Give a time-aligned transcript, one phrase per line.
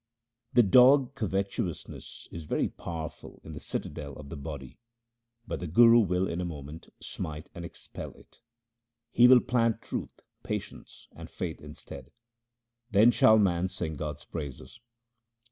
[0.53, 4.79] The dog covetousness is very powerful in the citadel of the body,
[5.47, 8.41] but the Guru will in a moment smite and expel it.
[9.11, 12.09] He will plant truth, patience, and faith instead;
[12.89, 14.79] then shall man sing God's praises.